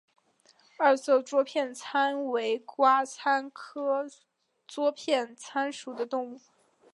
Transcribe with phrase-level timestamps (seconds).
[0.79, 4.09] 二色桌片参为瓜参科
[4.65, 6.41] 桌片参属的动物。